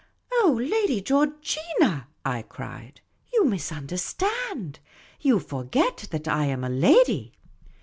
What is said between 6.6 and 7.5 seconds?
a lady."